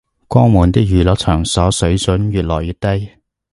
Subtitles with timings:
[0.27, 3.11] 江門啲娛樂場所水準越來越低